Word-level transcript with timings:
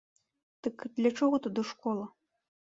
Дык 0.67 0.77
для 0.97 1.11
чаго 1.21 1.43
тады 1.45 1.61
школа? 1.75 2.05